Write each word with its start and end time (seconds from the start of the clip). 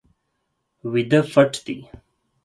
ویده 0.91 1.19
پټ 1.31 1.53
دی 1.65 1.77